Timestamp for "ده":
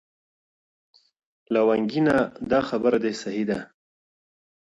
3.49-3.59